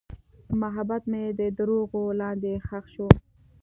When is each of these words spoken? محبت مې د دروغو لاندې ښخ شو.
محبت 0.61 1.03
مې 1.11 1.23
د 1.39 1.41
دروغو 1.57 2.01
لاندې 2.19 2.53
ښخ 2.67 2.85
شو. 2.93 3.07